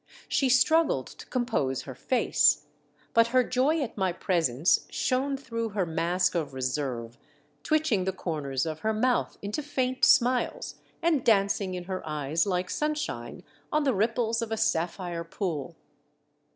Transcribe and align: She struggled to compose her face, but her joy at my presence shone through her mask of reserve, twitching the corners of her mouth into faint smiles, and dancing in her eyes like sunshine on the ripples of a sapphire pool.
She 0.27 0.49
struggled 0.49 1.05
to 1.05 1.27
compose 1.27 1.83
her 1.83 1.93
face, 1.93 2.65
but 3.13 3.27
her 3.27 3.43
joy 3.43 3.83
at 3.83 3.95
my 3.97 4.11
presence 4.11 4.87
shone 4.89 5.37
through 5.37 5.69
her 5.77 5.85
mask 5.85 6.33
of 6.33 6.55
reserve, 6.55 7.19
twitching 7.61 8.05
the 8.05 8.11
corners 8.11 8.65
of 8.65 8.79
her 8.79 8.93
mouth 8.93 9.37
into 9.43 9.61
faint 9.61 10.03
smiles, 10.03 10.73
and 11.03 11.23
dancing 11.23 11.75
in 11.75 11.83
her 11.83 12.01
eyes 12.03 12.47
like 12.47 12.71
sunshine 12.71 13.43
on 13.71 13.83
the 13.83 13.93
ripples 13.93 14.41
of 14.41 14.51
a 14.51 14.57
sapphire 14.57 15.23
pool. 15.23 15.75